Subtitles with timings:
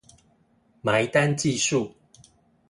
[0.81, 1.93] 埋單計數